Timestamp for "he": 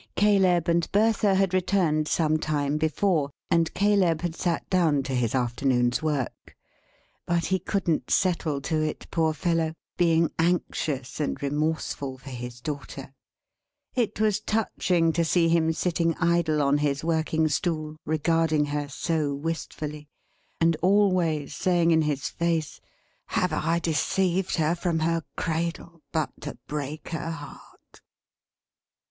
7.45-7.59